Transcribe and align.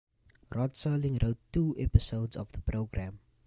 Rod 0.49 0.73
Serling 0.73 1.21
wrote 1.21 1.37
two 1.53 1.75
episodes 1.77 2.35
of 2.35 2.51
the 2.53 2.61
program. 2.61 3.19